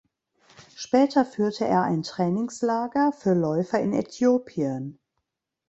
[0.75, 4.97] Später führte er ein Trainingslager für Läufer in Äthiopien.